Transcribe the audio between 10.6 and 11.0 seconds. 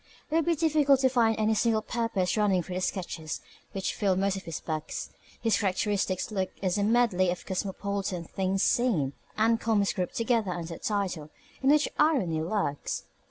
a